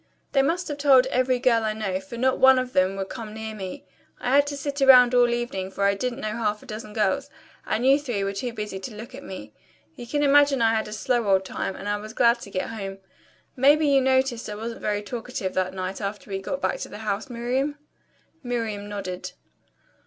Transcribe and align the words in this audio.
They 0.31 0.41
must 0.41 0.67
have 0.67 0.79
told 0.79 1.05
every 1.11 1.37
girl 1.37 1.63
I 1.63 1.73
know, 1.73 1.99
for 1.99 2.17
not 2.17 2.39
one 2.39 2.57
of 2.57 2.73
them 2.73 2.95
would 2.95 3.09
come 3.09 3.35
near 3.35 3.53
me. 3.53 3.85
I 4.19 4.33
had 4.35 4.47
to 4.47 4.57
sit 4.57 4.81
around 4.81 5.13
all 5.13 5.29
evening, 5.29 5.69
for 5.69 5.83
I 5.83 5.93
didn't 5.93 6.21
know 6.21 6.31
half 6.37 6.63
a 6.63 6.65
dozen 6.65 6.93
girls, 6.93 7.29
and 7.67 7.85
you 7.85 7.99
three 7.99 8.23
were 8.23 8.33
too 8.33 8.51
busy 8.51 8.79
to 8.79 8.95
look 8.95 9.13
at 9.13 9.21
me. 9.21 9.53
You 9.95 10.07
can 10.07 10.23
imagine 10.23 10.59
I 10.59 10.73
had 10.73 10.87
a 10.87 10.91
slow 10.91 11.27
old 11.27 11.45
time, 11.45 11.75
and 11.75 11.87
I 11.87 11.97
was 11.97 12.13
glad 12.13 12.39
to 12.41 12.49
get 12.49 12.69
home. 12.71 12.97
Maybe 13.55 13.85
you 13.85 14.01
noticed 14.01 14.49
I 14.49 14.55
wasn't 14.55 14.81
very 14.81 15.03
talkative 15.03 15.53
that 15.53 15.75
night 15.75 16.01
after 16.01 16.31
we 16.31 16.39
got 16.41 16.61
back 16.61 16.79
to 16.79 16.89
the 16.89 16.97
house, 17.05 17.29
Miriam?" 17.29 17.77
Miriam 18.41 18.89
nodded. 18.89 19.33